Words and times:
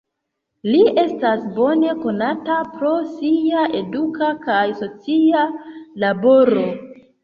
Li 0.69 0.79
estas 1.01 1.43
bone 1.57 1.91
konata 2.07 2.57
pro 2.73 2.95
sia 3.13 3.69
eduka 3.83 4.35
kaj 4.49 4.61
socia 4.85 5.49
laboro. 6.09 6.71